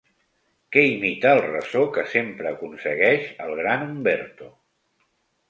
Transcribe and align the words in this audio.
Que 0.75 0.85
imita 0.93 1.33
el 1.37 1.41
ressò 1.47 1.83
que 1.97 2.05
sempre 2.15 2.49
aconsegueix 2.53 3.29
el 3.47 3.55
gran 3.61 3.87
Umberto. 3.93 4.51